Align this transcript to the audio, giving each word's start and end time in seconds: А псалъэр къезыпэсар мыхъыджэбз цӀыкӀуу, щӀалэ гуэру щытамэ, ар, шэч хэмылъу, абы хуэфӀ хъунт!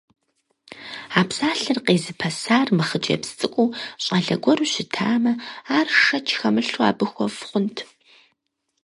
А 1.19 1.21
псалъэр 1.29 1.79
къезыпэсар 1.85 2.67
мыхъыджэбз 2.77 3.29
цӀыкӀуу, 3.39 3.73
щӀалэ 4.03 4.35
гуэру 4.43 4.65
щытамэ, 4.73 5.33
ар, 5.77 5.87
шэч 6.01 6.27
хэмылъу, 6.39 6.85
абы 6.89 7.05
хуэфӀ 7.11 7.43
хъунт! 7.49 7.77